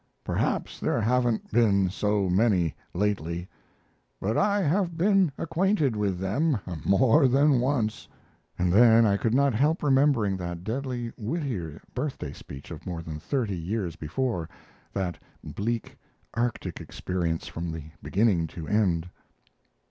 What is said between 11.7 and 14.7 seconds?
birthday speech of more than thirty years before